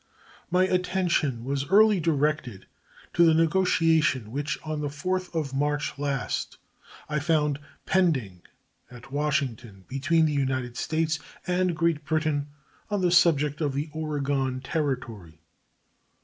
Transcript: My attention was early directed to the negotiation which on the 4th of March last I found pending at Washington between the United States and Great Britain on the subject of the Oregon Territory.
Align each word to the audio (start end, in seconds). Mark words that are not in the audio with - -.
My 0.49 0.63
attention 0.63 1.43
was 1.43 1.69
early 1.69 1.99
directed 1.99 2.65
to 3.13 3.23
the 3.23 3.35
negotiation 3.35 4.31
which 4.31 4.57
on 4.63 4.81
the 4.81 4.87
4th 4.87 5.35
of 5.39 5.53
March 5.53 5.95
last 5.99 6.57
I 7.07 7.19
found 7.19 7.59
pending 7.85 8.41
at 8.89 9.11
Washington 9.11 9.85
between 9.87 10.25
the 10.25 10.33
United 10.33 10.75
States 10.75 11.19
and 11.45 11.77
Great 11.77 12.03
Britain 12.03 12.47
on 12.89 13.01
the 13.01 13.11
subject 13.11 13.61
of 13.61 13.73
the 13.75 13.91
Oregon 13.93 14.59
Territory. 14.59 15.39